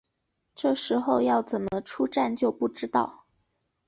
[0.59, 3.27] 到时候要怎么出站就不知道